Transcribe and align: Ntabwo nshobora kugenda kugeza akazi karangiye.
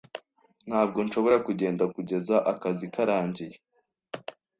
Ntabwo 0.69 0.97
nshobora 1.05 1.37
kugenda 1.47 1.83
kugeza 1.95 2.35
akazi 2.53 2.85
karangiye. 2.93 3.55